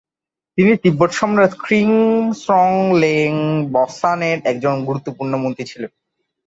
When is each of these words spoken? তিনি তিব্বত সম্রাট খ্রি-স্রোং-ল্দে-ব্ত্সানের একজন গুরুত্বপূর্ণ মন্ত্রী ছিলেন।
তিনি 0.57 0.71
তিব্বত 0.83 1.11
সম্রাট 1.11 1.59
খ্রি-স্রোং-ল্দে-ব্ত্সানের 1.59 4.39
একজন 4.45 4.85
গুরুত্বপূর্ণ 4.85 5.33
মন্ত্রী 5.43 5.65
ছিলেন। 5.71 5.89